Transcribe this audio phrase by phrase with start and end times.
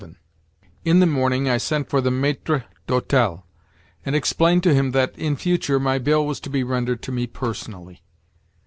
[0.01, 0.15] VII
[0.83, 3.43] In the morning I sent for the maître d'hôtel,
[4.03, 7.27] and explained to him that, in future, my bill was to be rendered to me
[7.27, 8.01] personally.